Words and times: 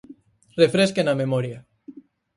Refresquen 0.61 1.07
a 1.09 1.17
memoria. 1.21 1.57